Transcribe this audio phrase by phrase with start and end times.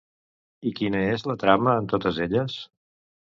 [0.71, 2.57] I quina és la trama en totes elles?